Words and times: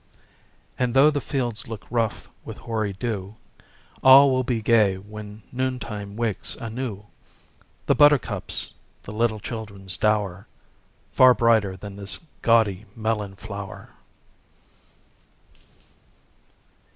And 0.79 0.95
though 0.95 1.11
the 1.11 1.21
fields 1.21 1.67
look 1.67 1.85
rough 1.91 2.27
with 2.43 2.57
hoary 2.57 2.91
dew, 2.93 3.35
All 4.03 4.31
will 4.31 4.43
be 4.43 4.59
gay 4.59 4.95
when 4.97 5.43
noontide 5.51 6.17
wakes 6.17 6.55
anew 6.55 7.05
The 7.85 7.93
buttercups, 7.93 8.73
the 9.03 9.13
little 9.13 9.39
children's 9.39 9.97
dower 9.97 10.47
Far 11.11 11.35
brighter 11.35 11.77
than 11.77 11.97
this 11.97 12.17
gaudy 12.41 12.85
melon 12.95 13.35
flower! 13.35 13.89